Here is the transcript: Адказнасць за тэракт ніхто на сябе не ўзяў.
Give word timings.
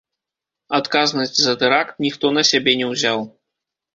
Адказнасць 0.77 1.39
за 1.41 1.53
тэракт 1.63 1.93
ніхто 2.05 2.25
на 2.39 2.43
сябе 2.53 2.71
не 2.83 2.87
ўзяў. 2.95 3.19